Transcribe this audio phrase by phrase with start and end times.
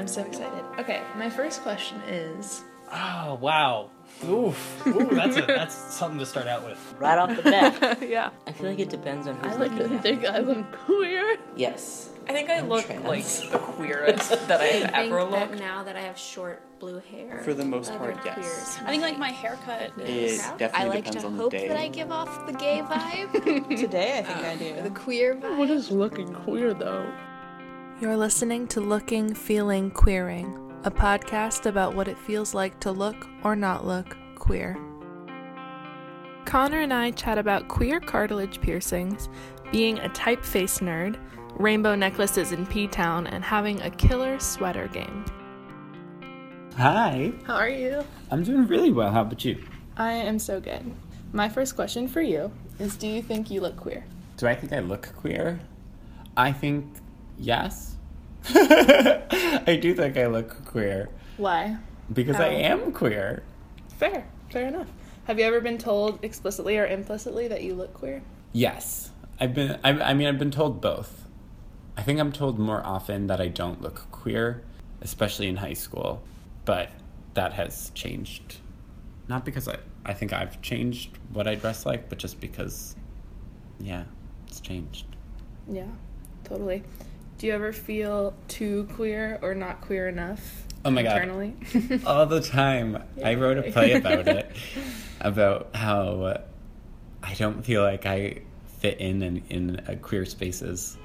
[0.00, 0.64] I'm so excited.
[0.78, 2.62] Okay, my first question is
[2.92, 3.90] Oh wow.
[4.28, 4.86] Oof.
[4.86, 6.78] Ooh, that's a, that's something to start out with.
[6.98, 8.02] Right off the bat.
[8.08, 8.30] Yeah.
[8.46, 10.72] I feel like it depends on who's I like looking to at think I look
[10.72, 11.38] queer.
[11.56, 12.10] Yes.
[12.28, 13.04] I think I I'm look trans.
[13.04, 15.60] like the queerest that I've I think ever that looked.
[15.60, 17.40] now that I have short blue hair.
[17.44, 18.34] For the most part, yes.
[18.34, 19.82] queers I think like my haircut.
[19.82, 20.38] It notice.
[20.58, 21.68] definitely I like depends to on the hope day.
[21.68, 24.82] that I give off the gay vibe, Today, I think I uh, do.
[24.88, 25.58] the queer vibe.
[25.58, 27.06] What is looking queer though?
[28.00, 33.28] You're listening to Looking, Feeling, Queering, a podcast about what it feels like to look
[33.44, 34.78] or not look queer.
[36.46, 39.28] Connor and I chat about queer cartilage piercings,
[39.70, 41.18] being a typeface nerd,
[41.58, 45.26] rainbow necklaces in P Town, and having a killer sweater game.
[46.78, 48.02] Hi, How are you?
[48.30, 49.12] I'm doing really well.
[49.12, 49.62] How about you?
[49.98, 50.90] I am so good.
[51.34, 54.04] My first question for you is Do you think you look queer?
[54.38, 55.60] Do I think I look queer?
[56.34, 56.86] I think
[57.40, 57.96] yes.
[58.48, 61.76] I do think I look queer Why?
[62.12, 63.42] because I am queer.
[63.98, 64.88] Fair, fair enough.
[65.24, 68.22] Have you ever been told explicitly or implicitly that you look queer?
[68.52, 69.78] Yes, I've been.
[69.84, 71.26] I, I mean, I've been told both.
[71.96, 74.62] I think I'm told more often that I don't look queer,
[75.02, 76.22] especially in high school.
[76.64, 76.90] But
[77.34, 78.56] that has changed.
[79.28, 82.96] Not because I, I think I've changed what I dress like, but just because,
[83.78, 84.04] yeah,
[84.46, 85.06] it's changed.
[85.68, 85.86] Yeah,
[86.44, 86.82] totally.
[87.40, 90.66] Do you ever feel too queer or not queer enough?
[90.84, 91.22] Oh my God.
[91.22, 91.56] internally?
[92.06, 93.02] all the time.
[93.24, 94.54] I wrote a play about it,
[95.22, 96.38] about how
[97.22, 98.42] I don't feel like I
[98.80, 100.98] fit in in, in uh, queer spaces.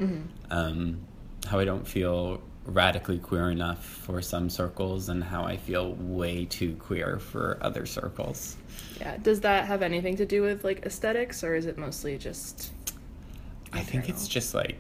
[0.52, 1.00] Um,
[1.48, 6.44] how I don't feel radically queer enough for some circles, and how I feel way
[6.44, 8.58] too queer for other circles.
[9.00, 9.16] yeah.
[9.16, 12.74] Does that have anything to do with like aesthetics, or is it mostly just?
[13.72, 14.78] I think it's just like,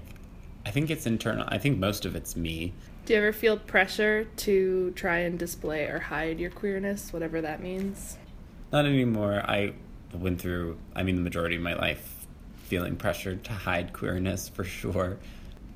[0.65, 1.45] I think it's internal.
[1.47, 2.73] I think most of it's me.
[3.05, 7.61] Do you ever feel pressure to try and display or hide your queerness, whatever that
[7.61, 8.17] means?
[8.71, 9.43] Not anymore.
[9.45, 9.73] I
[10.13, 12.25] went through, I mean, the majority of my life
[12.63, 15.17] feeling pressured to hide queerness for sure.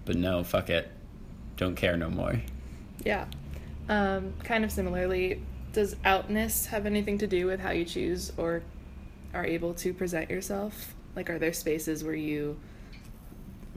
[0.05, 0.91] But no, fuck it.
[1.55, 2.41] Don't care no more.
[3.05, 3.25] Yeah.
[3.89, 8.63] Um, kind of similarly, does outness have anything to do with how you choose or
[9.35, 10.95] are able to present yourself?
[11.15, 12.59] Like, are there spaces where you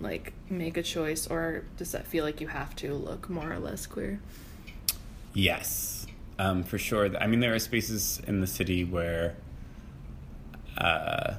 [0.02, 3.58] like make a choice, or does that feel like you have to look more or
[3.58, 4.20] less queer?
[5.34, 6.06] Yes,
[6.38, 7.16] um, for sure.
[7.16, 9.36] I mean, there are spaces in the city where,
[10.76, 11.34] uh,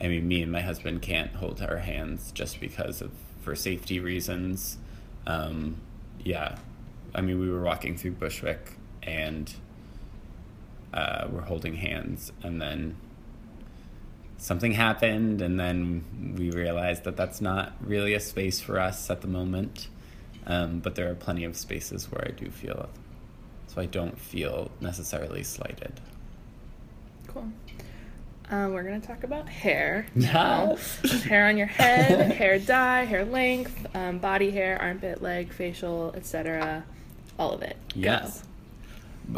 [0.00, 3.10] I mean, me and my husband can't hold our hands just because of
[3.42, 4.78] for safety reasons.
[5.26, 5.76] Um,
[6.22, 6.58] yeah,
[7.14, 9.52] I mean, we were walking through Bushwick and
[10.92, 12.96] uh, we're holding hands, and then
[14.40, 19.20] something happened, and then we realized that that's not really a space for us at
[19.20, 19.88] the moment.
[20.46, 22.88] Um, but there are plenty of spaces where I do feel
[23.72, 25.92] so I don't feel necessarily slighted.
[27.28, 27.52] Cool.
[28.50, 30.06] Um, we're gonna talk about hair.
[30.16, 30.76] No.
[31.24, 36.84] hair on your head, hair dye, hair length, um, body hair, armpit, leg, facial, etc.
[37.38, 37.76] All of it.
[37.94, 38.42] Yes.
[38.42, 38.48] B-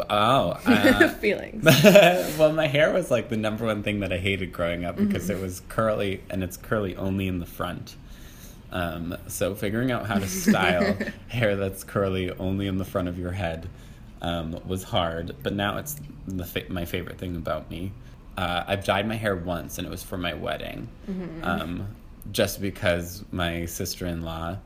[0.09, 0.59] Oh.
[0.65, 1.63] Uh, Feelings.
[2.37, 5.29] well, my hair was like the number one thing that I hated growing up because
[5.29, 7.95] it was curly and it's curly only in the front.
[8.71, 13.19] Um, so figuring out how to style hair that's curly only in the front of
[13.19, 13.69] your head
[14.21, 15.35] um, was hard.
[15.43, 15.95] But now it's
[16.27, 17.91] the fa- my favorite thing about me.
[18.37, 20.87] Uh, I've dyed my hair once and it was for my wedding,
[21.43, 21.87] um,
[22.31, 24.57] just because my sister in law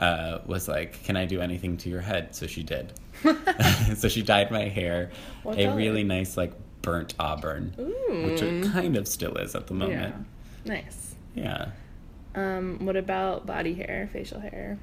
[0.00, 2.92] uh, was like, "Can I do anything to your head?" So she did.
[3.96, 5.10] so she dyed my hair
[5.42, 5.76] What a color?
[5.76, 6.52] really nice like
[6.82, 7.74] burnt auburn,
[8.24, 9.80] which it kind of still is at the yeah.
[9.80, 10.26] moment.
[10.64, 11.14] Nice.
[11.34, 11.70] Yeah.
[12.34, 14.78] Um, what about body hair, facial hair?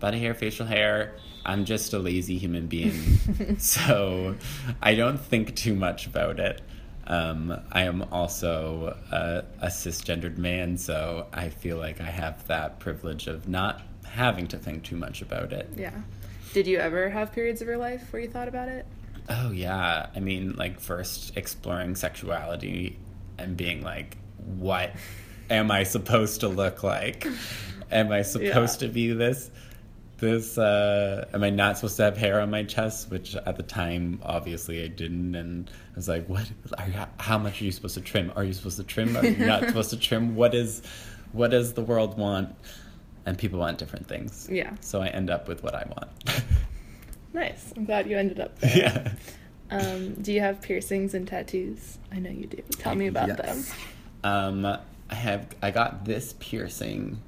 [0.00, 1.14] Body hair, facial hair.
[1.44, 4.36] I'm just a lazy human being, so
[4.80, 6.60] I don't think too much about it.
[7.06, 12.78] Um, I am also a, a cisgendered man, so I feel like I have that
[12.78, 15.68] privilege of not having to think too much about it.
[15.74, 16.02] Yeah.
[16.52, 18.86] Did you ever have periods of your life where you thought about it?
[19.28, 22.98] Oh yeah, I mean, like first exploring sexuality
[23.38, 24.18] and being like,
[24.58, 24.92] what
[25.50, 27.26] am I supposed to look like?
[27.90, 29.50] Am I supposed to be this?
[30.18, 33.10] This uh, am I not supposed to have hair on my chest?
[33.10, 36.48] Which at the time, obviously, I didn't, and I was like, "What?
[36.78, 38.32] Are you, how much are you supposed to trim?
[38.36, 39.16] Are you supposed to trim?
[39.16, 40.36] Are you not supposed to trim?
[40.36, 40.82] What is,
[41.32, 42.54] what does the world want?"
[43.24, 44.48] And people want different things.
[44.50, 44.74] Yeah.
[44.80, 46.10] So I end up with what I want.
[47.34, 47.72] Nice.
[47.76, 48.76] I'm glad you ended up there.
[48.76, 49.12] yeah.
[49.70, 51.96] Um, do you have piercings and tattoos?
[52.12, 52.62] I know you do.
[52.72, 53.64] Tell me about them.
[54.22, 57.22] Um, I have I got this piercing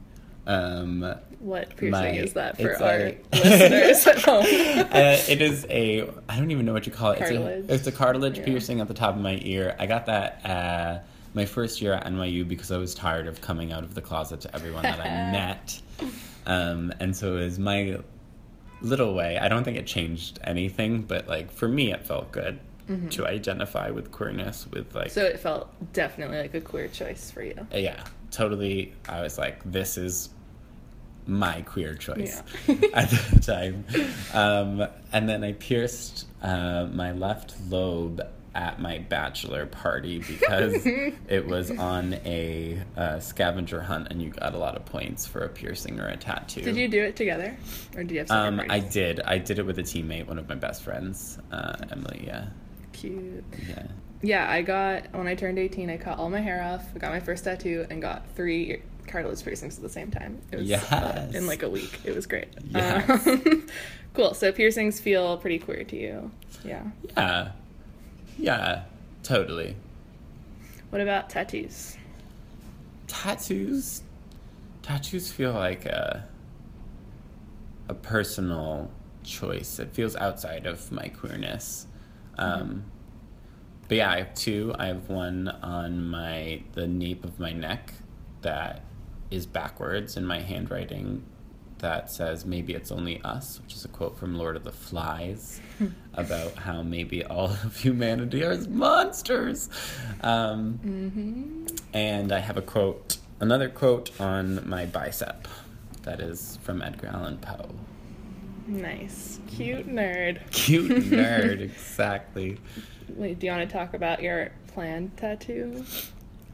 [0.46, 1.00] Um,
[1.38, 4.44] What piercing My- is that for our a- listeners at home?
[4.44, 7.18] uh, it is a I don't even know what you call it.
[7.20, 7.60] Cartilage.
[7.60, 8.44] It's a, it's a cartilage Yeah.
[8.44, 9.74] piercing at the top of my ear.
[9.78, 10.98] I got that uh,
[11.34, 14.40] my first year at NYU because I was tired of coming out of the closet
[14.42, 15.80] to everyone that I met,
[16.46, 17.98] um, and so it was my
[18.80, 19.38] little way.
[19.38, 22.58] I don't think it changed anything, but like for me, it felt good
[23.10, 24.66] to identify with queerness.
[24.70, 25.14] With like, Mm-hmm.
[25.14, 27.54] so it felt definitely like a queer choice for you.
[27.72, 28.92] uh, yeah, totally.
[29.08, 30.28] I was like, this is
[31.26, 32.42] my queer choice
[32.92, 33.86] at the time.
[34.34, 38.20] Um, and then I pierced uh, my left lobe
[38.54, 40.86] at my bachelor party because
[41.28, 45.40] it was on a uh, scavenger hunt and you got a lot of points for
[45.40, 46.62] a piercing or a tattoo.
[46.62, 47.56] Did you do it together,
[47.96, 49.20] or do you have Um, I did.
[49.20, 52.24] I did it with a teammate, one of my best friends, uh, Emily.
[52.26, 52.46] Yeah,
[52.92, 53.44] Cute.
[53.68, 53.86] yeah.
[54.22, 55.90] Yeah, I got when I turned eighteen.
[55.90, 56.84] I cut all my hair off.
[56.94, 60.40] I got my first tattoo and got three cartilage piercings at the same time.
[60.50, 62.00] It was uh, in like a week.
[62.04, 62.48] It was great.
[62.70, 63.26] Yes.
[63.26, 63.68] Um,
[64.14, 64.32] cool.
[64.32, 66.30] So piercings feel pretty queer to you.
[66.64, 66.84] Yeah.
[67.16, 67.52] Yeah,
[68.38, 68.84] yeah,
[69.22, 69.76] totally.
[70.90, 71.96] What about tattoos?
[73.06, 74.02] tattoos?
[74.82, 76.28] Tattoos feel like a
[77.88, 78.90] a personal
[79.22, 79.78] choice.
[79.78, 81.86] It feels outside of my queerness.
[82.38, 82.84] Um
[83.88, 84.74] but yeah i have two.
[84.78, 87.94] I have one on my the nape of my neck
[88.42, 88.82] that
[89.30, 91.24] is backwards in my handwriting
[91.84, 95.60] that says maybe it's only us which is a quote from lord of the flies
[96.14, 99.68] about how maybe all of humanity are monsters
[100.22, 105.46] um, and I have a quote, another quote on my bicep
[106.02, 107.70] that is from Edgar Allan Poe.
[108.66, 110.50] Nice, cute nerd.
[110.50, 112.58] Cute nerd, exactly.
[113.10, 115.84] Wait, do you want to talk about your planned tattoo?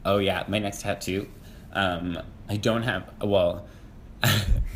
[0.05, 1.27] Oh yeah, my next tattoo.
[1.73, 2.19] Um,
[2.49, 3.09] I don't have.
[3.21, 3.65] Well,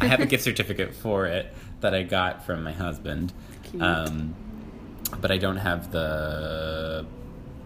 [0.01, 3.33] I have a gift certificate for it that I got from my husband,
[3.79, 4.35] um,
[5.19, 7.05] but I don't have the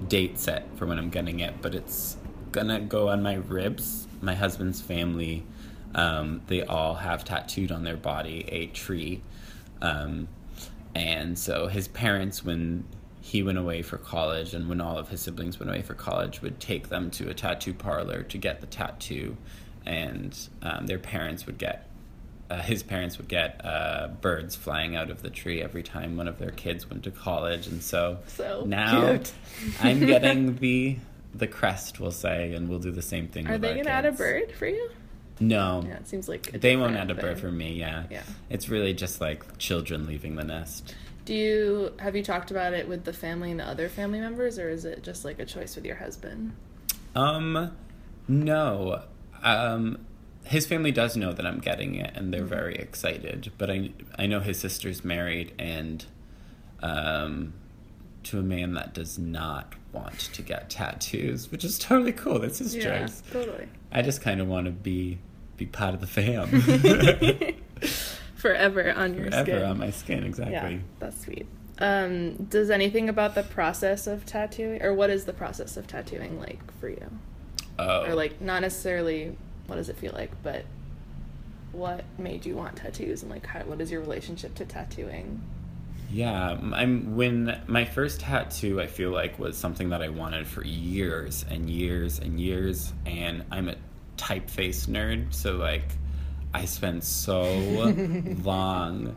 [0.07, 1.61] date set for when I'm getting it.
[1.61, 2.17] But it's
[2.51, 4.07] gonna go on my ribs.
[4.21, 5.45] My husband's family,
[5.95, 9.21] um, they all have tattooed on their body a tree,
[9.81, 10.27] um,
[10.93, 12.83] and so his parents, when
[13.21, 16.41] he went away for college and when all of his siblings went away for college
[16.41, 19.37] would take them to a tattoo parlor to get the tattoo
[19.85, 21.88] and um, their parents would get
[22.49, 26.27] uh, his parents would get uh, birds flying out of the tree every time one
[26.27, 29.31] of their kids went to college and so, So now cute.
[29.81, 30.97] i'm getting the
[31.33, 34.11] the crest we'll say and we'll do the same thing Are they gonna add a
[34.11, 34.89] bird for you?
[35.39, 38.23] no Yeah, it seems like a they won't add a bird for me yeah Yeah.
[38.49, 40.95] it's really just like children leaving the nest
[41.25, 44.57] Do you have you talked about it with the family and the other family members,
[44.57, 46.53] or is it just like a choice with your husband?
[47.15, 47.71] Um,
[48.27, 49.03] no.
[49.43, 49.99] Um,
[50.49, 53.51] his family does know that I'm getting it, and they're very excited.
[53.59, 56.03] But I, I know his sister's married, and
[56.81, 57.53] um,
[58.23, 62.39] to a man that does not want to get tattoos, which is totally cool.
[62.39, 63.21] That's his choice.
[63.31, 63.67] totally.
[63.91, 65.19] I just kind of want to be
[65.55, 66.47] be part of the fam.
[68.35, 69.45] Forever on your skin.
[69.45, 69.63] Forever skin.
[69.63, 70.75] on my skin, exactly.
[70.75, 71.45] Yeah, that's sweet.
[71.77, 76.39] Um, does anything about the process of tattooing, or what is the process of tattooing
[76.39, 77.11] like for you?
[77.77, 78.05] Oh.
[78.07, 79.37] Or like not necessarily
[79.69, 80.65] what does it feel like, but
[81.71, 85.41] what made you want tattoos, and like how, what is your relationship to tattooing?
[86.11, 90.47] Yeah, m- I'm when my first tattoo I feel like was something that I wanted
[90.47, 93.75] for years and years and years and I'm a
[94.17, 95.85] typeface nerd, so like
[96.53, 97.43] I spent so
[98.43, 99.15] long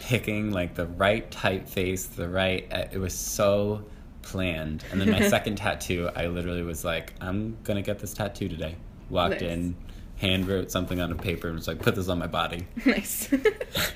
[0.00, 3.84] picking like the right typeface, the right uh, it was so
[4.22, 4.84] planned.
[4.92, 8.48] And then my second tattoo, I literally was like, I'm going to get this tattoo
[8.48, 8.76] today.
[9.12, 9.50] Walked Nice.
[9.50, 9.76] in,
[10.16, 12.66] hand wrote something on a paper and was like, put this on my body.
[12.86, 13.28] nice.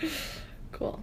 [0.73, 1.01] cool.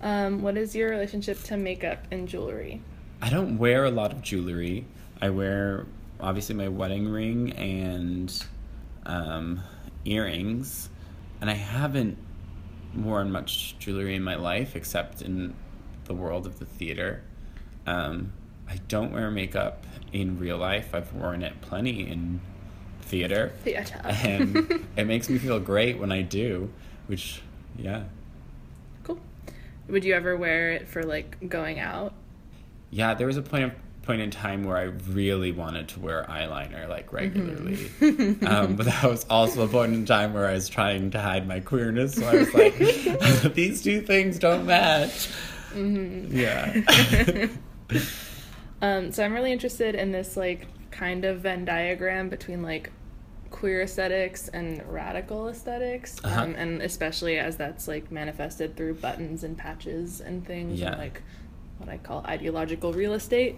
[0.00, 2.80] Um, what is your relationship to makeup and jewelry?
[3.20, 4.86] I don't wear a lot of jewelry.
[5.20, 5.86] I wear
[6.20, 8.32] obviously my wedding ring and
[9.04, 9.60] um,
[10.04, 10.88] earrings,
[11.40, 12.18] and I haven't
[12.94, 15.54] worn much jewelry in my life except in
[16.04, 17.24] the world of the theater.
[17.84, 18.32] Um,
[18.68, 20.94] I don't wear makeup in real life.
[20.94, 22.40] I've worn it plenty in
[23.06, 24.00] theater, Theater.
[24.04, 26.70] and it makes me feel great when I do.
[27.06, 27.40] Which,
[27.78, 28.04] yeah,
[29.04, 29.18] Cool.
[29.88, 32.12] Would you ever wear it for like going out?
[32.90, 33.72] Yeah, there was a point of,
[34.02, 38.46] point in time where I really wanted to wear eyeliner like regularly, Mm-hmm.
[38.46, 41.46] um, but that was also a point in time where I was trying to hide
[41.48, 42.14] my queerness.
[42.14, 42.76] So I was like,
[43.54, 45.28] these two things don't match.
[45.74, 46.36] Mm-hmm.
[46.36, 47.46] Yeah.
[48.82, 52.90] Um, so I'm really interested in this like kind of Venn diagram between like
[53.56, 56.42] queer aesthetics and radical aesthetics, Uh-huh.
[56.42, 60.88] um, and especially as that's like manifested through buttons and patches and things, Yeah.
[60.92, 61.22] and like
[61.78, 63.56] what I call ideological real estate,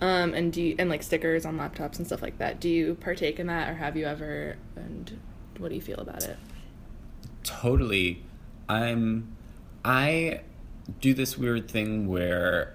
[0.00, 2.60] um, and do you, and like stickers on laptops and stuff like that.
[2.60, 4.56] Do you partake in that, or have you ever?
[4.76, 5.18] And
[5.58, 6.36] what do you feel about it?
[7.42, 8.22] totally
[8.68, 9.34] i'm
[9.84, 10.40] i
[11.00, 12.74] do this weird thing where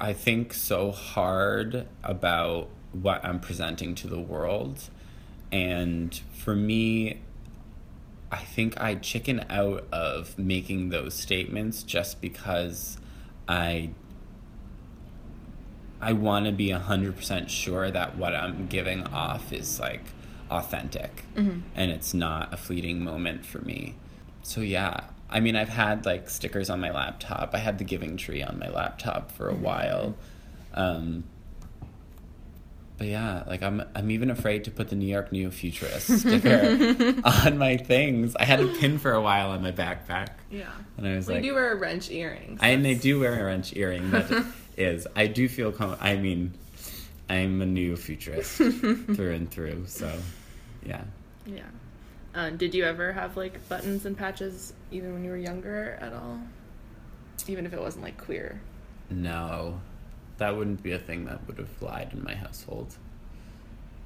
[0.00, 4.90] i think so hard about what i'm presenting to the world
[5.52, 7.20] and for me
[8.32, 12.98] i think i chicken out of making those statements just because
[13.46, 13.88] i
[16.00, 20.02] i want to be 100% sure that what i'm giving off is like
[20.52, 21.24] authentic.
[21.74, 23.96] And it's not a fleeting moment for me.
[24.42, 25.04] So yeah.
[25.30, 27.50] I mean i've had like stickers on my laptop.
[27.54, 30.14] I had the giving tree on my laptop for a while.
[30.74, 31.24] Um,
[33.02, 37.14] but yeah like i'm i'm even afraid to put the new york neo futurist sticker
[37.24, 41.06] on my things i had a pin for a while on my backpack Yeah, and
[41.08, 42.60] i was well, like you do wear a wrench earrings.
[42.62, 46.14] I, and I do wear a wrench earring that is i do feel com- i
[46.14, 46.52] mean
[47.28, 50.12] i'm a neo futurist through and through so
[50.86, 51.02] yeah
[51.44, 51.62] Yeah.
[52.34, 56.12] Uh, did you ever have like buttons and patches even when you were younger at
[56.14, 56.38] all?
[57.46, 58.58] Even if it wasn't like queer.
[59.10, 59.80] No,
[60.38, 62.96] that wouldn't be a thing that would have flied in my household.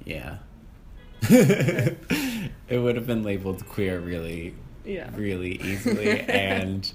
[0.05, 0.37] Yeah.
[1.29, 4.53] it would have been labeled queer really,
[4.85, 5.09] Yeah.
[5.15, 6.91] really easily, and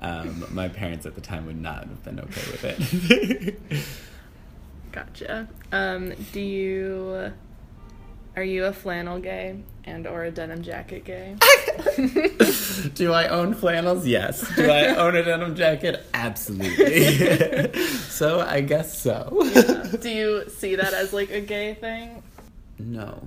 [0.00, 3.82] um, my parents at the time would not have been okay with it.
[4.92, 5.48] Gotcha.
[5.72, 7.32] Um, do you
[8.36, 11.36] are you a flannel gay and or a denim jacket gay?
[12.94, 14.06] Do I own flannels?
[14.06, 14.46] Yes.
[14.56, 16.04] Do I own a denim jacket?
[16.12, 17.72] Absolutely.
[17.82, 19.30] so I guess so.
[20.00, 22.22] do you see that as like a gay thing?
[22.78, 23.26] No.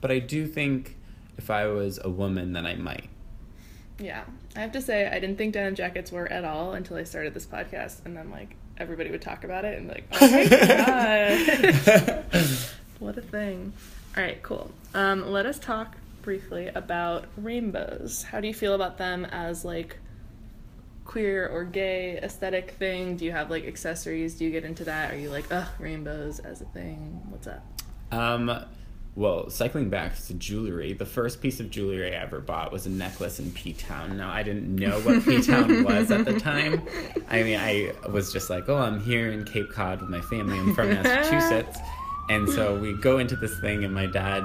[0.00, 0.96] But I do think
[1.36, 3.08] if I was a woman, then I might.
[3.98, 4.22] Yeah.
[4.54, 7.34] I have to say I didn't think denim jackets were at all until I started
[7.34, 10.46] this podcast and then like everybody would talk about it and be like, oh my
[12.06, 12.54] god.
[13.04, 13.72] What a thing.
[14.16, 14.70] All right, cool.
[14.94, 18.22] Um, let us talk briefly about rainbows.
[18.22, 19.98] How do you feel about them as like
[21.04, 23.16] queer or gay aesthetic thing?
[23.16, 24.34] Do you have like accessories?
[24.34, 25.12] Do you get into that?
[25.12, 27.20] Are you like, ugh, rainbows as a thing?
[27.28, 27.64] What's up?
[28.10, 28.64] Um,
[29.16, 32.90] well, cycling back to jewelry, the first piece of jewelry I ever bought was a
[32.90, 34.16] necklace in P Town.
[34.16, 36.82] Now, I didn't know what P Town was at the time.
[37.28, 40.58] I mean, I was just like, oh, I'm here in Cape Cod with my family.
[40.58, 41.78] I'm from Massachusetts.
[42.28, 44.44] And so we go into this thing, and my dad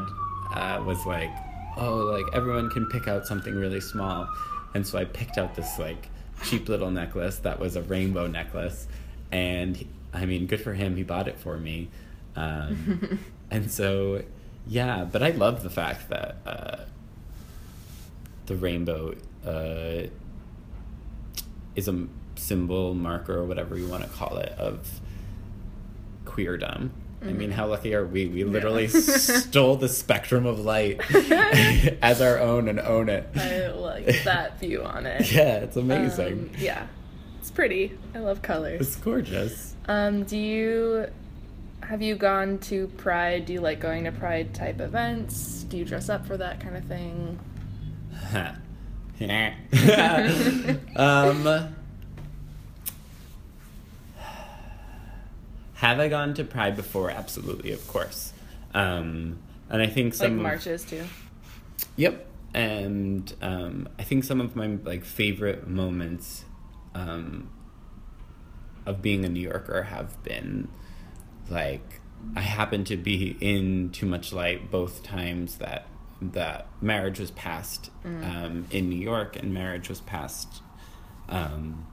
[0.54, 1.32] uh, was like,
[1.78, 4.28] oh, like everyone can pick out something really small.
[4.74, 6.10] And so I picked out this like
[6.44, 8.88] cheap little necklace that was a rainbow necklace.
[9.32, 9.84] And
[10.14, 10.96] I mean, good for him.
[10.96, 11.90] He bought it for me.
[12.36, 13.20] Um,
[13.52, 14.24] and so,
[14.68, 16.78] yeah, but I love the fact that uh,
[18.46, 20.08] the rainbow uh,
[21.76, 25.00] is a symbol, marker, or whatever you want to call it, of
[26.26, 26.92] queerdom.
[27.22, 28.28] I mean, how lucky are we?
[28.28, 31.02] We literally stole the spectrum of light
[32.02, 33.30] as our own and own it.
[33.36, 35.32] I like that view on it.
[35.32, 36.34] Yeah, it's amazing.
[36.34, 36.88] Um, yeah.
[37.40, 37.98] It's pretty.
[38.16, 38.82] I love colors.
[38.82, 39.76] it's gorgeous.
[39.88, 41.08] Um, do you
[41.82, 43.46] have you gone to Pride?
[43.46, 45.64] Do you like going to Pride type events?
[45.64, 47.40] Do you dress up for that kind of thing?
[50.96, 51.74] um,
[55.80, 57.10] have I gone to Pride before?
[57.10, 58.34] Absolutely, of course.
[58.74, 61.04] Um, and I think Like some of- marches too.
[61.96, 62.26] Yep.
[62.54, 66.44] And um, I think some of my like favorite moments
[66.96, 67.50] um,
[68.86, 70.68] of being a New Yorker have been
[71.50, 72.02] like
[72.36, 75.86] I happened to be in Too Much Light both times that
[76.22, 80.62] that marriage was passed um, in New York and marriage was passed
[81.30, 81.86] um,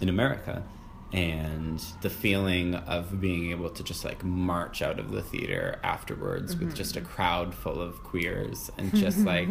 [0.00, 0.62] in America.
[1.12, 6.54] And the feeling of being able to just like march out of the theater afterwards
[6.54, 9.48] with just a crowd full of queers and just like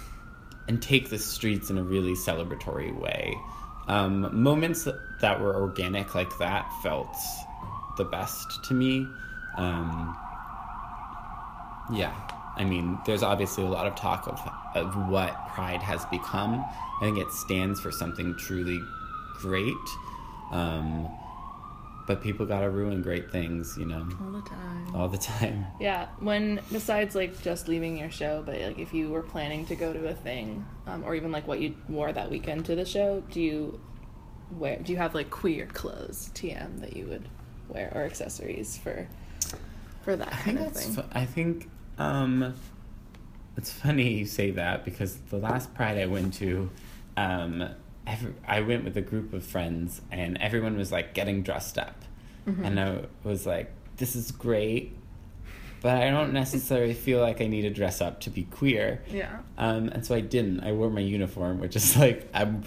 [0.68, 3.36] and take the streets in a really celebratory way.
[3.88, 7.16] Um, moments that, that were organic like that felt
[7.96, 9.06] the best to me.
[9.56, 10.16] Um,
[11.92, 12.14] yeah,
[12.56, 14.40] I mean, there's obviously a lot of talk of,
[14.74, 16.64] of what Pride has become.
[17.00, 18.80] I think it stands for something truly
[19.34, 19.74] great.
[20.50, 21.08] Um,
[22.06, 24.94] but people gotta ruin great things, you know, All the time.
[24.94, 25.64] all the time.
[25.80, 29.74] Yeah, when besides like just leaving your show, but like if you were planning to
[29.74, 32.84] go to a thing, um, or even like what you wore that weekend to the
[32.84, 33.80] show, do you
[34.52, 34.76] wear?
[34.76, 37.26] Do you have like queer clothes, TM, that you would
[37.68, 39.08] wear or accessories for
[40.02, 40.92] for that I kind of thing?
[40.92, 42.52] fu- I think um,
[43.56, 46.70] it's funny you say that because the last Pride I went to,
[47.16, 47.66] um,
[48.06, 52.02] every, I went with a group of friends and everyone was like getting dressed up.
[52.46, 54.94] And I was like, this is great,
[55.80, 59.02] but I don't necessarily feel like I need to dress up to be queer.
[59.10, 59.38] Yeah.
[59.56, 60.60] Um, and so I didn't.
[60.60, 62.64] I wore my uniform, which is like I'm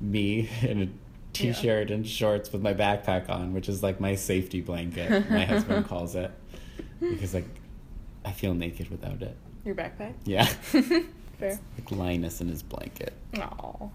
[0.00, 0.88] me in a
[1.32, 5.30] t-shirt and shorts with my backpack on, which is like my safety blanket.
[5.30, 6.32] my husband calls it
[7.00, 7.46] because like
[8.24, 9.36] I feel naked without it.
[9.64, 10.14] Your backpack?
[10.24, 10.44] Yeah,
[11.38, 11.60] Fair.
[11.78, 13.12] like Linus in his blanket.
[13.38, 13.86] Aw.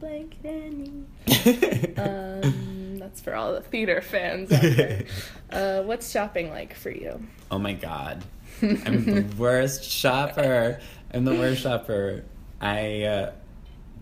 [0.00, 1.04] My Annie.
[1.96, 5.04] Um, that's for all the theater fans out there.
[5.50, 7.22] Uh, what's shopping like for you?
[7.50, 8.24] oh my god,
[8.62, 10.80] I'm the worst shopper.
[11.12, 12.24] I'm the worst shopper.
[12.58, 13.32] I uh,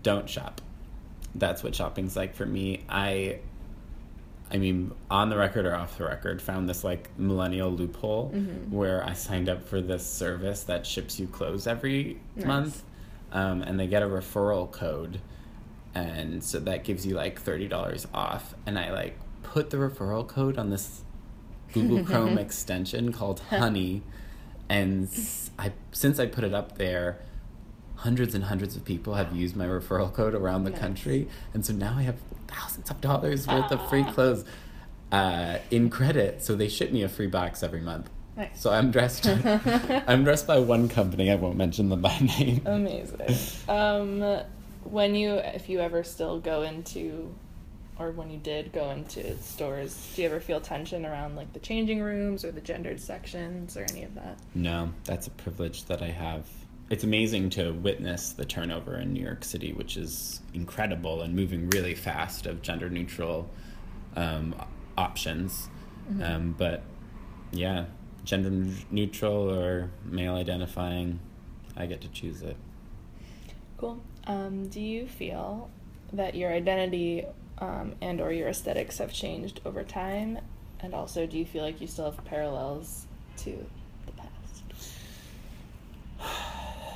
[0.01, 0.61] don't shop.
[1.35, 2.83] That's what shopping's like for me.
[2.87, 3.39] I
[4.49, 8.29] I mean, on the record or off the record, found this like millennial loophole
[8.69, 12.45] where I signed up for this service that ships you clothes every Nice.
[12.45, 12.83] month,
[13.33, 15.19] um, and they get a referral code,
[15.95, 18.53] and so that gives you like thirty dollars off.
[18.65, 21.01] And I like put the referral code on this
[21.73, 24.01] Google Chrome extension called Honey,
[24.69, 25.07] and
[25.59, 27.19] I since I put it up there.
[27.95, 30.79] Hundreds and hundreds of people have used my referral code around the Nice.
[30.79, 32.15] country, and so now I have
[32.47, 34.43] thousands of dollars worth of free clothes
[35.11, 36.41] uh, in credit.
[36.43, 38.09] So they ship me a free box every month.
[38.35, 38.59] Nice.
[38.59, 39.27] So I'm dressed.
[40.07, 41.29] I'm dressed by one company.
[41.29, 42.61] I won't mention them by name.
[42.65, 43.35] Amazing.
[43.69, 44.39] Um,
[44.83, 47.33] when you, if you ever still go into,
[47.99, 51.59] or when you did go into stores, do you ever feel tension around like the
[51.59, 54.37] changing rooms or the gendered sections or any of that?
[54.55, 56.45] No, that's a privilege that I have.
[56.89, 61.69] It's amazing to witness the turnover in New York City, which is incredible and moving
[61.69, 63.49] really fast of gender neutral
[64.15, 64.55] um,
[64.97, 65.69] options.
[66.21, 66.83] Um, but
[67.51, 67.85] yeah,
[68.25, 71.19] gender neutral or male identifying,
[71.77, 72.57] I get to choose it.
[73.77, 74.01] Cool.
[74.27, 75.69] Um, do you feel
[76.13, 77.25] that your identity
[77.59, 80.39] um, and or your aesthetics have changed over time?
[80.79, 83.05] And also, do you feel like you still have parallels
[83.37, 83.51] to
[84.05, 84.63] the past?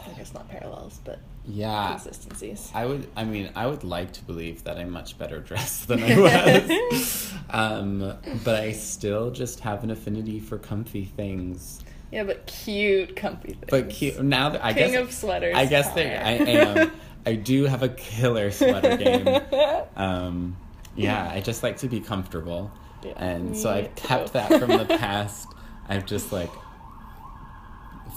[0.08, 1.92] I guess not parallels, but Yeah.
[1.92, 2.72] consistencies.
[2.74, 3.08] I would.
[3.16, 6.20] I mean, I would like to believe that I'm much better dressed than I
[6.70, 11.84] was, um, but I still just have an affinity for comfy things.
[12.12, 13.66] Yeah, but cute, comfy things.
[13.70, 15.56] But cute now that I King guess King of sweaters.
[15.56, 16.92] I guess there I am.
[17.26, 19.42] I do have a killer sweater game.
[19.98, 20.58] Um,
[20.98, 22.70] yeah, I just like to be comfortable,
[23.02, 24.34] Yeah, and so I've kept too.
[24.34, 25.48] that from the past.
[25.88, 26.50] I've just like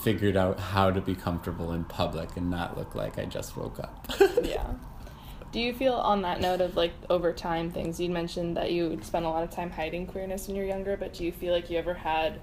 [0.02, 3.78] figured out how to be comfortable in public and not look like I just woke
[3.78, 4.10] up.
[4.42, 4.66] yeah.
[5.52, 8.98] Do you feel on that note of like over time things you mentioned that you
[9.02, 11.70] spent a lot of time hiding queerness when you're younger, but do you feel like
[11.70, 12.40] you ever had,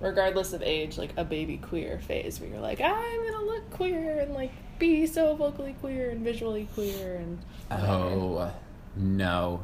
[0.00, 4.20] regardless of age, like a baby queer phase where you're like, I'm gonna look queer
[4.20, 8.52] and like be so vocally queer and visually queer and whatever." Oh
[8.96, 9.60] no,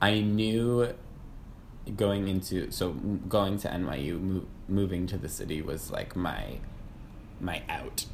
[0.00, 0.92] I knew
[1.96, 2.90] going into so
[3.28, 6.58] going to NYU, mo- moving to the city was like my
[7.40, 8.06] my out,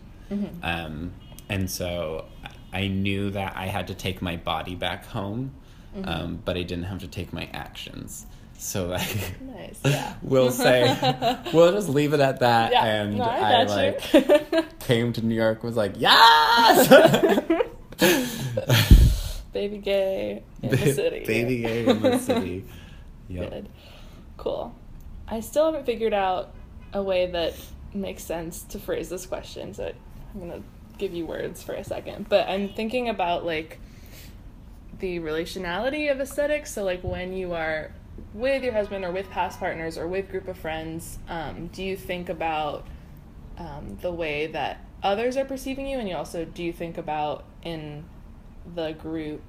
[0.62, 1.12] um,
[1.48, 5.53] and so I- I knew that I had to take my body back home,
[6.05, 8.27] um, but I didn't have to take my actions.
[8.62, 9.40] So like.
[9.42, 10.14] nice, yeah.
[10.22, 10.96] We'll say
[11.53, 15.35] we'll just leave it at that, Yeah, and no, I I, like came to New
[15.35, 16.88] York was like yes,
[19.53, 21.25] baby gay in the city.
[21.27, 22.64] baby gay in the city.
[23.29, 23.51] Yep.
[23.51, 23.68] Good.
[24.37, 24.75] Cool.
[25.27, 26.55] I still haven't figured out
[26.92, 27.55] a way that
[27.92, 29.92] makes sense to phrase this question, so
[30.35, 30.62] I'm gonna
[30.98, 32.29] give you words for a second.
[32.29, 33.81] But I'm thinking about like
[35.01, 36.72] the relationality of aesthetics.
[36.72, 37.90] So like when you are
[38.35, 41.96] with your husband or with past partners or with group of friends, um, do you
[41.96, 42.87] think about
[43.59, 47.44] um, the way that others are perceiving you, and you also do you think about
[47.62, 48.05] in
[48.75, 49.42] the group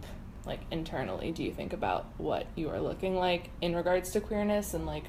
[0.45, 4.73] like internally do you think about what you are looking like in regards to queerness?
[4.73, 5.05] And like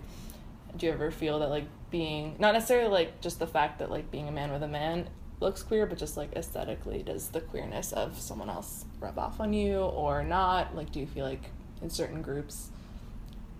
[0.76, 4.10] do you ever feel that like being not necessarily like just the fact that like
[4.10, 5.08] being a man with a man
[5.40, 9.52] looks queer but just like aesthetically does the queerness of someone else rub off on
[9.52, 10.74] you or not?
[10.74, 11.50] Like do you feel like
[11.82, 12.70] in certain groups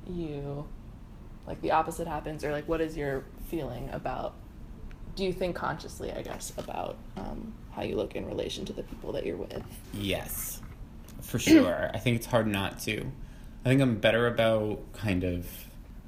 [0.08, 0.66] you
[1.46, 4.34] like the opposite happens or like what is your feeling about
[5.16, 8.82] do you think consciously i guess about um, how you look in relation to the
[8.84, 9.62] people that you're with
[9.92, 10.60] Yes,
[11.20, 11.90] for sure.
[11.92, 13.10] I think it's hard not to.
[13.64, 15.46] I think I'm better about kind of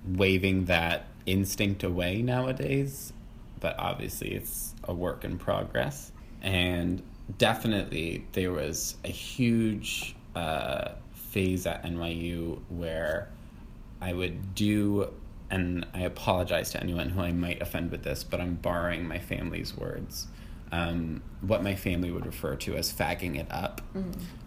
[0.07, 3.13] waving that instinct away nowadays,
[3.61, 6.13] but obviously it's a work in progress.
[6.43, 7.03] And
[7.39, 13.31] definitely there was a huge uh, phase at NYU where
[14.01, 15.11] I would do,
[15.51, 19.19] and I apologize to anyone who I might offend with this, but I'm borrowing my
[19.19, 20.27] family's words.
[20.73, 23.81] um, what my family would refer to as fagging it up.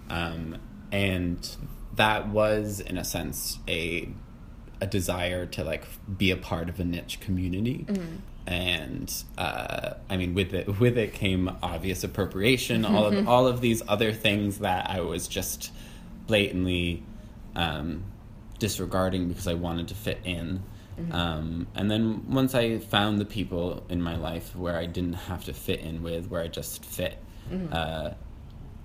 [0.09, 0.57] Um,
[0.91, 1.55] and
[1.95, 4.09] that was, in a sense, a
[4.81, 5.85] a desire to like
[6.17, 7.85] be a part of a niche community.
[8.47, 13.61] And uh, I mean, with it, with it came obvious appropriation, all of all of
[13.61, 15.71] these other things that I was just
[16.27, 17.03] blatantly
[17.55, 18.03] um,
[18.59, 20.63] disregarding because I wanted to fit in.
[21.11, 25.45] Um, and then once I found the people in my life where I didn't have
[25.45, 27.17] to fit in with, where I just fit,
[27.71, 28.11] uh,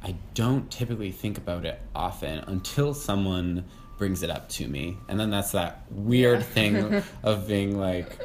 [0.03, 3.65] I don't typically think about it often until someone
[3.99, 4.97] brings it up to me.
[5.09, 8.17] And then that's that weird thing of being like,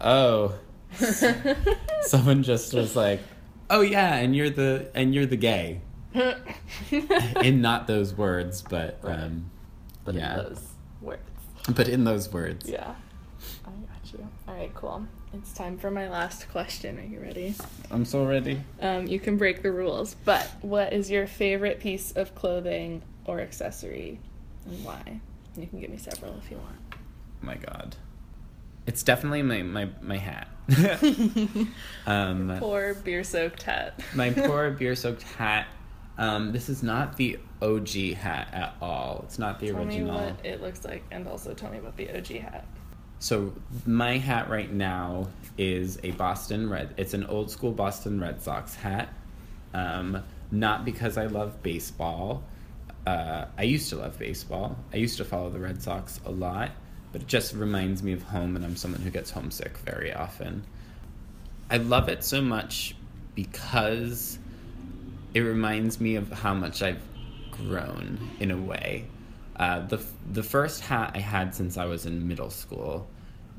[0.00, 0.54] oh,
[2.02, 3.20] someone just was like,
[3.70, 5.80] oh yeah, and you're the and you're the gay.
[7.42, 9.50] in not those words, but um,
[10.04, 10.50] But yeah,
[11.04, 11.20] words.
[11.74, 12.68] but in those words.
[12.68, 12.94] Yeah.
[13.66, 14.26] I got you.
[14.48, 15.06] All right, cool.
[15.34, 16.98] It's time for my last question.
[16.98, 17.54] Are you ready?
[17.90, 18.60] I'm so ready.
[18.80, 23.40] Um, you can break the rules, but what is your favorite piece of clothing or
[23.40, 24.20] accessory
[24.66, 25.20] and why?
[25.56, 26.76] You can give me several if you want.
[26.92, 26.96] Oh
[27.46, 27.96] my god.
[28.86, 30.48] It's definitely my my, my hat.
[32.06, 34.00] um, Poor beer soaked hat.
[34.14, 35.66] my poor beer soaked hat.
[36.16, 39.22] Um, this is not the OG hat at all.
[39.26, 40.20] It's not the Tell me original.
[40.20, 42.66] what it looks like and also tell me about the OG hat.
[43.18, 43.52] So
[43.86, 46.94] my hat right now is a Boston Red.
[46.96, 49.08] It's an old school Boston Red Sox hat.
[49.72, 52.42] Um, not because I love baseball.
[53.06, 54.76] Uh, I used to love baseball.
[54.92, 56.70] I used to follow the Red Sox a lot,
[57.12, 60.64] but it just reminds me of home, and I'm someone who gets homesick very often.
[61.70, 62.94] I love it so much
[63.34, 64.38] because
[65.34, 67.02] it reminds me of how much I've
[67.50, 69.06] grown in a way.
[69.56, 73.08] Uh, the the first hat I had since I was in middle school,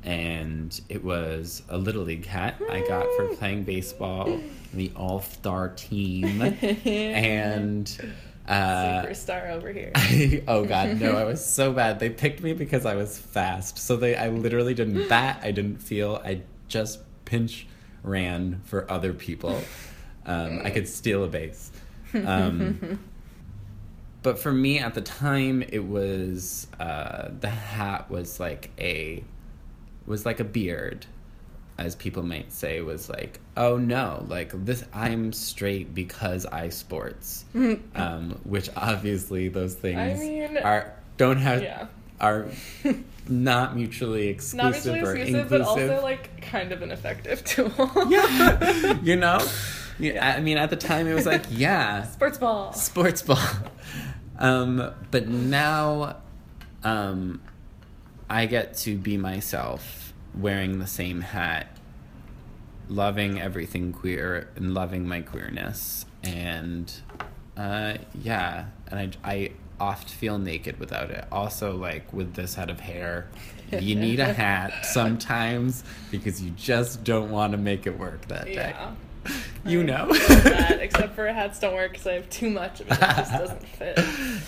[0.04, 4.40] and it was a little league hat I got for playing baseball,
[4.74, 6.42] the All Star team,
[6.86, 8.14] and.
[8.48, 9.92] Uh, Superstar over here.
[10.48, 12.00] oh god, no, I was so bad.
[12.00, 13.80] They picked me because I was fast.
[13.80, 17.66] So they I literally didn't bat, I didn't feel, I just pinch
[18.04, 19.62] ran for other people.
[20.26, 21.72] Um, I could steal a base.
[22.16, 23.00] Um,
[24.26, 29.24] but for me at the time it was uh, the hat was like a
[30.08, 31.06] was like a beard
[31.78, 37.46] as people might say was like oh no like this i'm straight because i sports
[37.96, 41.86] um, which obviously those things mean, are don't have yeah.
[42.20, 42.48] are
[43.30, 47.44] not mutually Not exclusive mutually or exclusive, but inclusive also like kind of an effective
[47.44, 47.92] tool.
[48.10, 49.46] yeah you know
[50.00, 52.74] yeah, i mean at the time it was like yeah Sports ball.
[52.74, 53.40] sports ball.
[54.38, 56.18] Um, but now,
[56.84, 57.42] um,
[58.30, 61.78] I get to be myself, wearing the same hat,
[62.90, 66.94] loving everything queer and loving my queerness, and
[67.56, 71.26] uh, yeah, and I, I oft feel naked without it.
[71.32, 73.30] Also, like with this head of hair,
[73.72, 78.46] you need a hat sometimes because you just don't want to make it work that
[78.46, 78.76] day.
[79.26, 79.32] Yeah.
[79.66, 80.14] You know.
[80.14, 82.94] that, except for hats don't work because I have too much of it.
[82.94, 84.00] It just doesn't fit.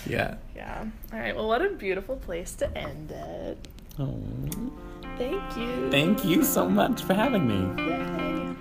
[0.06, 0.36] yeah.
[0.54, 0.84] Yeah.
[1.12, 1.34] All right.
[1.34, 3.66] Well, what a beautiful place to end it.
[3.98, 4.16] Oh.
[5.18, 5.90] Thank you.
[5.90, 7.82] Thank you so much for having me.
[7.82, 8.54] Yay.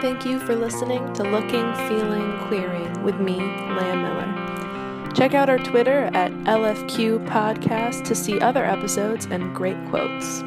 [0.00, 5.12] Thank you for listening to Looking, Feeling, Queering with me, Leah Miller.
[5.14, 10.44] Check out our Twitter at LFQ Podcast to see other episodes and great quotes.